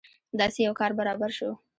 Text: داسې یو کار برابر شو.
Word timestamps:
داسې 0.39 0.59
یو 0.65 0.73
کار 0.79 0.91
برابر 0.99 1.31
شو. 1.37 1.51